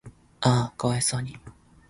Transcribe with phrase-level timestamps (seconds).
[0.41, 1.37] 嗚呼可哀想に